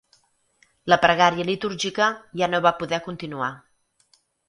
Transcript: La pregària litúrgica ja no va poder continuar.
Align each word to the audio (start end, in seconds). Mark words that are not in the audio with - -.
La 0.93 0.97
pregària 1.03 1.45
litúrgica 1.51 2.09
ja 2.43 2.51
no 2.55 2.65
va 2.69 2.75
poder 2.83 3.03
continuar. 3.11 3.55